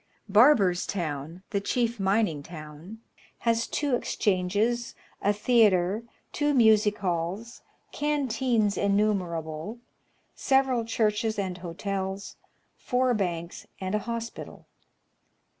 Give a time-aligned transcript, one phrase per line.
[0.27, 3.01] Bai'berstown, the chief mining town,
[3.41, 6.01] has two ex changes, a theatre,
[6.33, 9.77] two music halls, canteens innumerable,
[10.33, 12.35] several churches and hotels,
[12.79, 14.65] four banks, and a hospital.